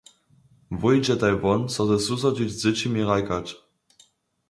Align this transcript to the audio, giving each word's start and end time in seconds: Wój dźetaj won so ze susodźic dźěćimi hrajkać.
Wój 0.79 0.97
dźetaj 1.01 1.35
won 1.43 1.61
so 1.73 1.81
ze 1.89 1.97
susodźic 2.07 2.51
dźěćimi 2.61 3.01
hrajkać. 3.05 3.47